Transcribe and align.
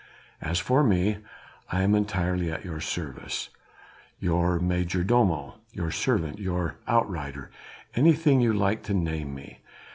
As 0.41 0.57
for 0.57 0.83
me, 0.83 1.19
I 1.71 1.83
am 1.83 1.93
entirely 1.93 2.51
at 2.51 2.65
your 2.65 2.79
service 2.81 3.49
your 4.19 4.57
major 4.57 5.03
domo, 5.03 5.59
your 5.73 5.91
servant, 5.91 6.39
your 6.39 6.77
outrider, 6.87 7.51
anything 7.93 8.41
you 8.41 8.51
like 8.51 8.81
to 8.85 8.95
name 8.95 9.35
me. 9.35 9.59